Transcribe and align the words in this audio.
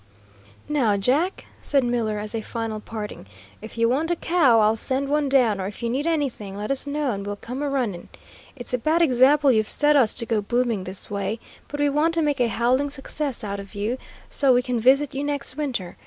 "Now, 0.67 0.97
Jack," 0.97 1.45
said 1.61 1.83
Miller, 1.83 2.17
as 2.17 2.33
a 2.33 2.41
final 2.41 2.79
parting, 2.79 3.27
"if 3.61 3.77
you 3.77 3.87
want 3.87 4.09
a 4.09 4.15
cow, 4.15 4.59
I'll 4.59 4.75
send 4.75 5.09
one 5.09 5.29
down, 5.29 5.61
or 5.61 5.67
if 5.67 5.83
you 5.83 5.91
need 5.91 6.07
anything, 6.07 6.55
let 6.57 6.71
us 6.71 6.87
know 6.87 7.11
and 7.11 7.23
we'll 7.23 7.35
come 7.35 7.61
a 7.61 7.69
running. 7.69 8.09
It's 8.55 8.73
a 8.73 8.79
bad 8.79 9.03
example 9.03 9.51
you've 9.51 9.69
set 9.69 9.95
us 9.95 10.15
to 10.15 10.25
go 10.25 10.41
booming 10.41 10.85
this 10.85 11.11
way, 11.11 11.39
but 11.67 11.79
we 11.79 11.87
want 11.87 12.15
to 12.15 12.23
make 12.23 12.41
a 12.41 12.47
howling 12.47 12.89
success 12.89 13.43
out 13.43 13.59
of 13.59 13.75
you, 13.75 13.99
so 14.27 14.51
we 14.51 14.63
can 14.63 14.79
visit 14.79 15.13
you 15.13 15.23
next 15.23 15.55
winter. 15.55 15.97